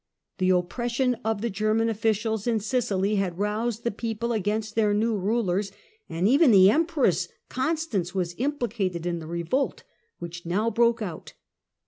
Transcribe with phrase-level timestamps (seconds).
[0.39, 5.15] Thef^y^'^' oppression of the German officials in Sicily had roused the people against their new
[5.15, 5.71] rulers,
[6.09, 9.83] and even the Empress Constance was implicated in the revolt
[10.17, 11.33] which now broke out.